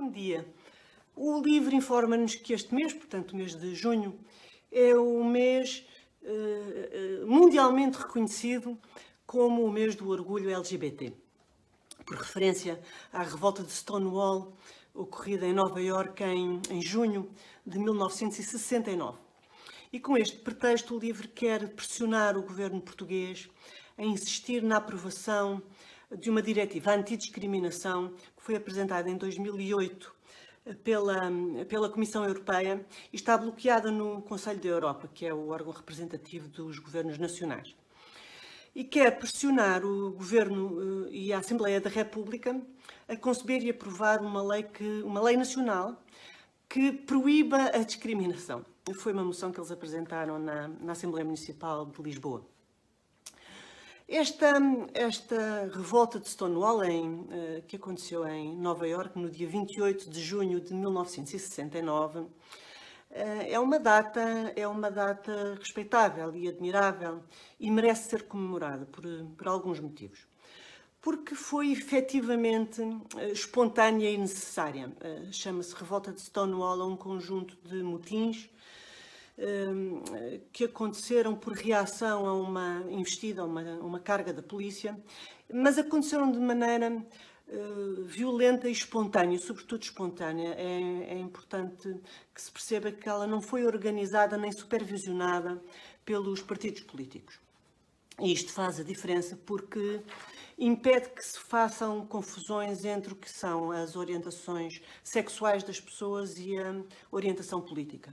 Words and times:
Bom 0.00 0.10
dia. 0.10 0.46
O 1.16 1.42
livro 1.42 1.74
informa-nos 1.74 2.36
que 2.36 2.52
este 2.52 2.72
mês, 2.72 2.92
portanto 2.92 3.32
o 3.32 3.36
mês 3.36 3.56
de 3.56 3.74
junho, 3.74 4.16
é 4.70 4.94
o 4.94 5.24
mês 5.24 5.84
uh, 6.22 7.26
mundialmente 7.26 7.98
reconhecido 7.98 8.78
como 9.26 9.64
o 9.64 9.72
mês 9.72 9.96
do 9.96 10.08
orgulho 10.08 10.50
LGBT, 10.50 11.12
por 12.06 12.16
referência 12.16 12.80
à 13.12 13.24
revolta 13.24 13.64
de 13.64 13.72
Stonewall 13.72 14.56
ocorrida 14.94 15.44
em 15.44 15.52
Nova 15.52 15.82
Iorque 15.82 16.22
em, 16.22 16.62
em 16.70 16.80
junho 16.80 17.28
de 17.66 17.76
1969. 17.80 19.18
E 19.92 19.98
com 19.98 20.16
este 20.16 20.36
pretexto, 20.36 20.94
o 20.94 21.00
livro 21.00 21.26
quer 21.26 21.70
pressionar 21.70 22.38
o 22.38 22.42
governo 22.42 22.80
português 22.80 23.50
a 23.96 24.04
insistir 24.04 24.62
na 24.62 24.76
aprovação 24.76 25.60
de 26.16 26.30
uma 26.30 26.40
diretiva 26.42 26.92
antidiscriminação 26.92 28.14
que 28.36 28.42
foi 28.42 28.56
apresentada 28.56 29.10
em 29.10 29.16
2008 29.16 30.16
pela, 30.82 31.30
pela 31.68 31.88
Comissão 31.88 32.24
Europeia 32.24 32.84
e 33.12 33.16
está 33.16 33.36
bloqueada 33.36 33.90
no 33.90 34.22
Conselho 34.22 34.60
da 34.60 34.68
Europa, 34.68 35.08
que 35.12 35.26
é 35.26 35.32
o 35.32 35.48
órgão 35.48 35.72
representativo 35.72 36.48
dos 36.48 36.78
governos 36.78 37.18
nacionais. 37.18 37.74
E 38.74 38.84
quer 38.84 39.18
pressionar 39.18 39.84
o 39.84 40.12
Governo 40.12 41.06
eh, 41.06 41.10
e 41.10 41.32
a 41.32 41.38
Assembleia 41.38 41.80
da 41.80 41.90
República 41.90 42.60
a 43.08 43.16
conceber 43.16 43.62
e 43.64 43.70
aprovar 43.70 44.20
uma 44.20 44.42
lei, 44.42 44.62
que, 44.62 45.02
uma 45.02 45.20
lei 45.22 45.36
nacional 45.36 46.00
que 46.68 46.92
proíba 46.92 47.70
a 47.74 47.78
discriminação. 47.78 48.64
Foi 48.94 49.12
uma 49.12 49.24
moção 49.24 49.50
que 49.50 49.58
eles 49.58 49.70
apresentaram 49.70 50.38
na, 50.38 50.68
na 50.68 50.92
Assembleia 50.92 51.24
Municipal 51.24 51.86
de 51.86 52.02
Lisboa. 52.02 52.46
Esta, 54.10 54.54
esta 54.94 55.70
revolta 55.70 56.18
de 56.18 56.26
Stonewall, 56.26 56.82
em, 56.82 57.26
eh, 57.30 57.62
que 57.68 57.76
aconteceu 57.76 58.26
em 58.26 58.56
Nova 58.56 58.88
Iorque 58.88 59.18
no 59.18 59.28
dia 59.28 59.46
28 59.46 60.08
de 60.08 60.22
junho 60.22 60.58
de 60.62 60.72
1969, 60.72 62.24
eh, 63.10 63.52
é 63.52 63.60
uma 63.60 63.78
data, 63.78 64.22
é 64.56 64.66
uma 64.66 64.90
data 64.90 65.56
respeitável 65.60 66.34
e 66.34 66.48
admirável 66.48 67.22
e 67.60 67.70
merece 67.70 68.08
ser 68.08 68.22
comemorada 68.22 68.86
por, 68.86 69.04
por 69.36 69.46
alguns 69.46 69.78
motivos. 69.78 70.26
Porque 71.02 71.34
foi 71.34 71.70
efetivamente 71.70 72.80
eh, 73.18 73.32
espontânea 73.32 74.10
e 74.10 74.16
necessária. 74.16 74.90
Chama-se 75.30 75.74
Revolta 75.74 76.14
de 76.14 76.22
Stonewall 76.22 76.80
a 76.80 76.86
um 76.86 76.96
conjunto 76.96 77.58
de 77.62 77.82
motins 77.82 78.48
que 80.52 80.64
aconteceram 80.64 81.34
por 81.36 81.52
reação 81.52 82.26
a 82.26 82.34
uma 82.34 82.84
investida, 82.90 83.42
a 83.42 83.44
uma, 83.44 83.62
uma 83.80 84.00
carga 84.00 84.32
da 84.32 84.42
polícia, 84.42 84.98
mas 85.52 85.78
aconteceram 85.78 86.30
de 86.30 86.38
maneira 86.38 86.90
uh, 87.48 88.04
violenta 88.04 88.68
e 88.68 88.72
espontânea, 88.72 89.38
sobretudo 89.38 89.82
espontânea. 89.82 90.54
É, 90.54 91.14
é, 91.14 91.18
importante 91.18 91.94
que 92.34 92.42
se 92.42 92.50
perceba 92.50 92.90
que 92.90 93.08
ela 93.08 93.26
não 93.26 93.40
foi 93.40 93.64
organizada 93.64 94.36
nem 94.36 94.50
supervisionada 94.50 95.62
pelos 96.04 96.42
partidos 96.42 96.80
políticos. 96.82 97.38
E 98.20 98.32
isto 98.32 98.52
faz 98.52 98.80
a 98.80 98.82
diferença 98.82 99.38
porque 99.46 100.02
impede 100.58 101.10
que 101.10 101.24
se 101.24 101.38
façam 101.38 102.04
confusões 102.04 102.84
entre 102.84 103.12
o 103.12 103.16
que 103.16 103.30
são 103.30 103.70
as 103.70 103.94
orientações 103.94 104.82
sexuais 105.04 105.62
das 105.62 105.78
pessoas 105.78 106.36
e 106.36 106.58
a 106.58 106.82
orientação 107.12 107.60
política 107.60 108.12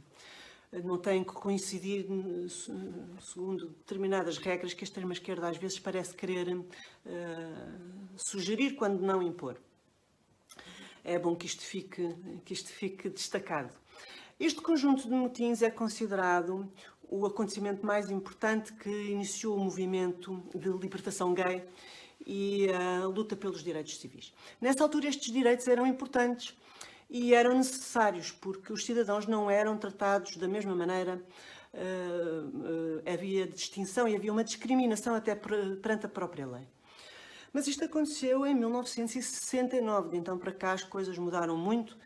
não 0.83 0.97
têm 0.97 1.23
que 1.23 1.33
coincidir 1.33 2.05
segundo 3.21 3.67
determinadas 3.69 4.37
regras 4.37 4.73
que 4.73 4.83
a 4.83 4.87
extrema-esquerda 4.87 5.49
às 5.49 5.57
vezes 5.57 5.79
parece 5.79 6.13
querer 6.15 6.55
uh, 6.55 6.65
sugerir 8.15 8.75
quando 8.75 9.01
não 9.01 9.21
impor. 9.21 9.57
É 11.03 11.19
bom 11.19 11.35
que 11.35 11.45
isto, 11.45 11.61
fique, 11.61 12.15
que 12.43 12.53
isto 12.53 12.69
fique 12.69 13.09
destacado. 13.09 13.73
Este 14.39 14.61
conjunto 14.61 15.03
de 15.07 15.13
motins 15.13 15.61
é 15.61 15.69
considerado 15.69 16.69
o 17.09 17.25
acontecimento 17.25 17.85
mais 17.85 18.09
importante 18.09 18.73
que 18.73 18.89
iniciou 18.89 19.55
o 19.55 19.59
movimento 19.59 20.43
de 20.53 20.69
libertação 20.69 21.33
gay 21.33 21.63
e 22.25 22.67
a 22.71 23.05
luta 23.05 23.35
pelos 23.35 23.63
direitos 23.63 23.97
civis. 23.99 24.33
Nessa 24.59 24.83
altura, 24.83 25.07
estes 25.07 25.31
direitos 25.31 25.67
eram 25.67 25.85
importantes 25.85 26.55
e 27.09 27.33
eram 27.33 27.55
necessários, 27.55 28.31
porque 28.31 28.73
os 28.73 28.85
cidadãos 28.85 29.27
não 29.27 29.49
eram 29.49 29.77
tratados 29.77 30.37
da 30.37 30.47
mesma 30.47 30.75
maneira, 30.75 31.21
uh, 31.73 32.47
uh, 32.47 33.13
havia 33.13 33.47
distinção 33.47 34.07
e 34.07 34.15
havia 34.15 34.31
uma 34.31 34.43
discriminação 34.43 35.15
até 35.15 35.35
perante 35.35 36.05
a 36.05 36.09
própria 36.09 36.45
lei. 36.45 36.67
Mas 37.53 37.67
isto 37.67 37.85
aconteceu 37.85 38.45
em 38.45 38.53
1969, 38.53 40.09
de 40.09 40.17
então 40.17 40.37
para 40.37 40.51
cá 40.51 40.73
as 40.73 40.83
coisas 40.83 41.17
mudaram 41.17 41.55
muito. 41.55 41.97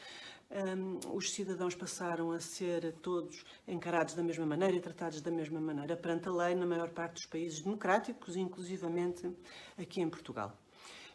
Um, 0.51 1.15
os 1.15 1.31
cidadãos 1.31 1.75
passaram 1.75 2.31
a 2.31 2.39
ser 2.39 2.93
todos 3.01 3.43
encarados 3.67 4.15
da 4.15 4.23
mesma 4.23 4.47
maneira 4.47 4.75
e 4.75 4.79
tratados 4.79 5.21
da 5.21 5.29
mesma 5.29 5.61
maneira 5.61 5.95
perante 5.95 6.27
a 6.27 6.31
lei 6.31 6.55
na 6.55 6.65
maior 6.65 6.89
parte 6.89 7.13
dos 7.13 7.25
países 7.25 7.61
democráticos, 7.61 8.35
inclusivamente 8.35 9.31
aqui 9.77 10.01
em 10.01 10.09
Portugal. 10.09 10.55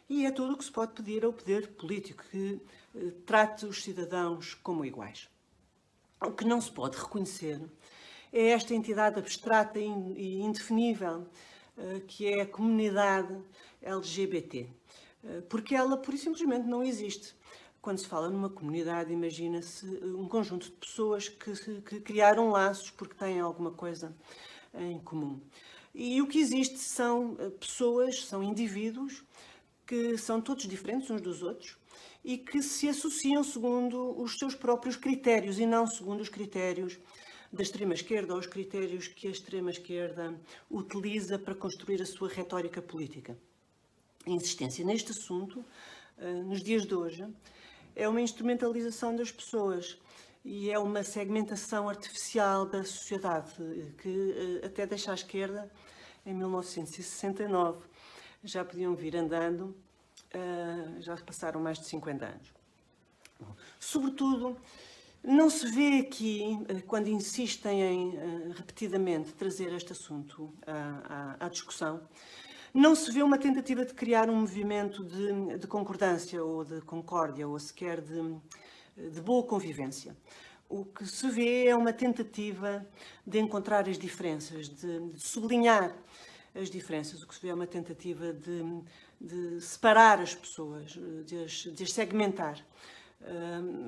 E 0.07 0.25
é 0.25 0.31
tudo 0.31 0.53
o 0.53 0.57
que 0.57 0.63
se 0.63 0.71
pode 0.71 0.93
pedir 0.93 1.25
ao 1.25 1.33
poder 1.33 1.67
político, 1.69 2.23
que 2.29 2.61
eh, 2.95 3.11
trate 3.25 3.65
os 3.65 3.83
cidadãos 3.83 4.53
como 4.53 4.85
iguais. 4.85 5.27
O 6.21 6.31
que 6.31 6.45
não 6.45 6.61
se 6.61 6.71
pode 6.71 6.95
reconhecer 6.95 7.59
é 8.31 8.49
esta 8.49 8.75
entidade 8.75 9.17
abstrata 9.17 9.79
e 9.79 10.41
indefinível 10.41 11.25
eh, 11.75 12.01
que 12.07 12.27
é 12.27 12.41
a 12.41 12.45
comunidade 12.45 13.35
LGBT, 13.81 14.69
eh, 15.23 15.41
porque 15.49 15.73
ela 15.73 15.99
e 16.07 16.17
simplesmente 16.19 16.67
não 16.67 16.83
existe. 16.83 17.35
Quando 17.81 17.97
se 17.97 18.07
fala 18.07 18.29
numa 18.29 18.49
comunidade, 18.49 19.11
imagina-se 19.11 19.87
um 20.03 20.27
conjunto 20.27 20.67
de 20.67 20.75
pessoas 20.75 21.29
que, 21.29 21.81
que 21.81 21.99
criaram 21.99 22.51
laços 22.51 22.91
porque 22.91 23.15
têm 23.15 23.39
alguma 23.39 23.71
coisa 23.71 24.15
em 24.75 24.99
comum. 24.99 25.41
E 25.93 26.21
o 26.21 26.27
que 26.27 26.39
existe 26.39 26.77
são 26.77 27.35
pessoas, 27.59 28.25
são 28.25 28.43
indivíduos 28.43 29.23
que 29.85 30.17
são 30.17 30.41
todos 30.41 30.67
diferentes 30.67 31.09
uns 31.09 31.21
dos 31.21 31.43
outros 31.43 31.77
e 32.23 32.37
que 32.37 32.61
se 32.61 32.89
associam 32.89 33.43
segundo 33.43 34.19
os 34.19 34.37
seus 34.37 34.55
próprios 34.55 34.95
critérios 34.95 35.59
e 35.59 35.65
não 35.65 35.85
segundo 35.85 36.21
os 36.21 36.29
critérios 36.29 36.97
da 37.53 37.61
extrema-esquerda 37.61 38.33
ou 38.33 38.39
os 38.39 38.47
critérios 38.47 39.07
que 39.07 39.27
a 39.27 39.31
extrema-esquerda 39.31 40.35
utiliza 40.69 41.37
para 41.37 41.55
construir 41.55 42.01
a 42.01 42.05
sua 42.05 42.27
retórica 42.27 42.81
política. 42.81 43.37
A 44.25 44.29
insistência 44.29 44.83
neste 44.83 45.11
assunto, 45.11 45.63
eh, 46.17 46.41
nos 46.43 46.63
dias 46.63 46.85
de 46.85 46.95
hoje, 46.95 47.25
é 47.95 48.09
uma 48.09 48.21
instrumentalização 48.21 49.15
das 49.15 49.31
pessoas 49.31 49.97
e 50.43 50.69
é 50.69 50.77
uma 50.77 51.03
segmentação 51.03 51.87
artificial 51.87 52.65
da 52.65 52.83
sociedade 52.83 53.53
que 53.99 54.61
eh, 54.63 54.65
até 54.65 54.85
deixa 54.85 55.11
à 55.11 55.13
esquerda, 55.13 55.71
em 56.25 56.33
1969, 56.33 57.85
já 58.45 58.63
podiam 58.63 58.95
vir 58.95 59.15
andando, 59.17 59.75
uh, 60.33 61.01
já 61.01 61.17
passaram 61.17 61.59
mais 61.59 61.79
de 61.79 61.85
50 61.85 62.25
anos. 62.25 62.53
Sobretudo, 63.79 64.55
não 65.23 65.49
se 65.49 65.69
vê 65.69 65.99
aqui, 65.99 66.57
uh, 66.69 66.83
quando 66.85 67.07
insistem 67.07 67.81
em 67.81 68.09
uh, 68.09 68.51
repetidamente 68.53 69.33
trazer 69.33 69.73
este 69.73 69.91
assunto 69.91 70.53
à, 70.65 71.37
à, 71.39 71.45
à, 71.45 71.49
discussão, 71.49 72.01
não 72.73 72.93
se 72.93 73.11
vê 73.11 73.23
uma 73.23 73.37
tentativa 73.37 73.83
de 73.83 73.93
criar 73.93 74.29
um 74.29 74.35
movimento 74.35 75.03
de, 75.03 75.57
de 75.57 75.67
concordância 75.67 76.43
ou 76.43 76.63
de 76.63 76.81
concórdia 76.81 77.47
ou 77.47 77.57
sequer 77.57 78.01
de, 78.01 78.35
de 79.11 79.21
boa 79.21 79.43
convivência. 79.43 80.15
O 80.67 80.83
que 80.83 81.05
se 81.05 81.29
vê 81.29 81.67
é 81.67 81.75
uma 81.75 81.93
tentativa 81.93 82.85
de 83.25 83.39
encontrar 83.39 83.87
as 83.87 83.97
diferenças, 83.97 84.67
de, 84.67 84.99
de 85.09 85.19
sublinhar 85.19 85.95
as 86.55 86.69
diferenças. 86.69 87.21
O 87.21 87.27
que 87.27 87.35
se 87.35 87.41
vê 87.41 87.49
é 87.49 87.53
uma 87.53 87.67
tentativa 87.67 88.33
de, 88.33 88.63
de 89.19 89.61
separar 89.61 90.19
as 90.21 90.33
pessoas, 90.33 90.97
de 91.25 91.43
as, 91.43 91.51
de 91.51 91.83
as 91.83 91.91
segmentar. 91.91 92.65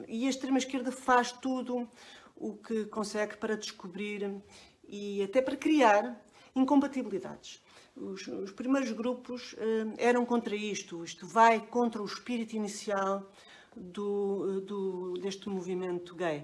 e 0.08 0.26
a 0.26 0.30
extrema-esquerda 0.30 0.92
faz 0.92 1.32
tudo 1.32 1.88
o 2.36 2.54
que 2.54 2.86
consegue 2.86 3.38
para 3.38 3.56
descobrir 3.56 4.42
e 4.88 5.24
até 5.24 5.42
para 5.42 5.56
criar 5.56 6.22
incompatibilidades. 6.56 7.64
Os, 7.96 8.28
os 8.28 8.52
primeiros 8.52 8.92
grupos 8.92 9.56
eram 9.98 10.26
contra 10.26 10.56
isto, 10.56 11.04
isto 11.04 11.26
vai 11.26 11.60
contra 11.60 12.02
o 12.02 12.06
espírito 12.06 12.56
inicial 12.56 13.32
do, 13.76 14.62
do, 14.62 15.14
deste 15.14 15.50
movimento 15.50 16.16
gay. 16.16 16.44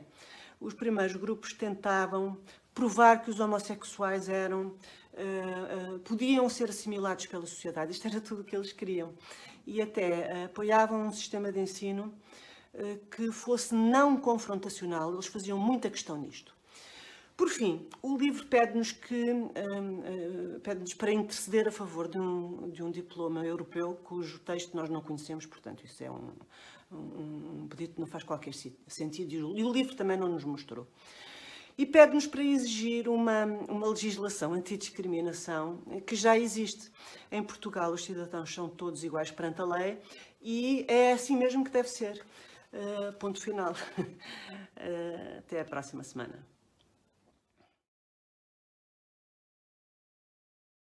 Os 0.60 0.74
primeiros 0.74 1.16
grupos 1.16 1.54
tentavam 1.54 2.38
provar 2.74 3.22
que 3.22 3.30
os 3.30 3.40
homossexuais 3.40 4.30
eram 4.30 4.75
uh, 5.13 6.00
podiam 6.00 6.48
ser 6.50 6.69
assimilados 6.69 7.25
pela 7.25 7.45
sociedade. 7.45 7.92
Isto 7.92 8.07
era 8.07 8.21
tudo 8.21 8.42
o 8.42 8.44
que 8.44 8.56
eles 8.56 8.71
queriam. 8.71 9.13
E 9.65 9.81
até 9.81 10.10
uh, 10.10 10.45
apoiavam 10.45 11.07
um 11.07 11.12
sistema 11.12 11.51
de 11.51 11.60
ensino 11.60 12.13
que 13.12 13.31
fosse 13.31 13.75
não 13.75 14.18
confrontacional. 14.18 15.13
Eles 15.13 15.27
faziam 15.27 15.60
muita 15.60 15.92
questão 15.92 16.18
nisto. 16.18 16.56
Por 17.36 17.50
fim, 17.50 17.88
o 18.01 18.15
livro 18.15 18.45
pede-nos 18.45 18.92
que 18.92 19.31
uh, 19.31 20.60
pede-nos 20.62 20.94
para 20.94 21.12
interceder 21.12 21.68
a 21.68 21.71
favor 21.71 22.07
de 22.07 22.19
um, 22.19 22.69
de 22.69 22.83
um 22.83 22.92
diploma 22.92 23.44
europeu 23.44 23.95
cujo 24.04 24.39
texto 24.39 24.75
nós 24.75 24.89
não 24.89 25.01
conhecemos, 25.01 25.45
portanto, 25.48 25.83
isso 25.83 26.04
é 26.04 26.12
um, 26.12 26.31
um, 26.92 27.63
um 27.63 27.68
pedido 27.68 27.95
que 27.95 28.00
não 28.00 28.07
faz 28.07 28.24
qualquer 28.24 28.54
sentido 28.54 29.33
e 29.33 29.63
o 29.63 29.71
livro 29.71 29.95
também 29.95 30.15
não 30.15 30.30
nos 30.30 30.44
mostrou. 30.44 30.88
E 31.78 31.86
pede-nos 31.86 32.28
para 32.28 32.44
exigir 32.44 33.08
uma, 33.08 33.46
uma 33.46 33.88
legislação 33.88 34.54
antidiscriminação 34.54 35.81
que 36.06 36.16
já 36.16 36.38
existe. 36.38 36.92
Em 37.31 37.42
Portugal, 37.42 37.92
os 37.92 38.04
cidadãos 38.04 38.54
são 38.54 38.70
todos 38.70 39.04
iguais 39.04 39.31
perante 39.31 39.62
a 39.62 39.66
lei 39.66 40.00
e 40.42 40.86
é 40.88 41.14
assim 41.14 41.36
mesmo 41.36 41.64
que 41.64 41.72
deve 41.72 41.90
ser. 41.90 42.24
Uh, 42.72 43.14
ponto 43.14 43.42
final. 43.42 43.74
Uh, 43.98 45.38
até 45.40 45.62
a 45.62 45.66
próxima 45.66 46.04
semana. 46.04 46.46